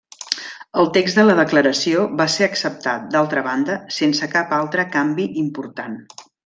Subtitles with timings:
[0.83, 6.01] El text de la Declaració va ser acceptat, d'altra banda, sense cap altre canvi important.